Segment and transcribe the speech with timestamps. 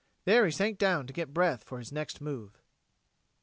[0.25, 2.59] There he sank down to get breath for his next move.